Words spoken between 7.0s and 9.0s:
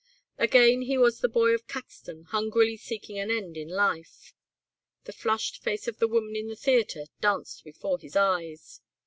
danced before his eyes.